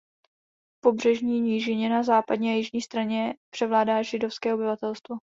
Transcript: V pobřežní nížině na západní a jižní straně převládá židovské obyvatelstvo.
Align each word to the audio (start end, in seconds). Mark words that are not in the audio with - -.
V 0.77 0.81
pobřežní 0.83 1.41
nížině 1.41 1.89
na 1.89 2.03
západní 2.03 2.49
a 2.49 2.55
jižní 2.57 2.81
straně 2.81 3.33
převládá 3.51 4.01
židovské 4.01 4.53
obyvatelstvo. 4.53 5.15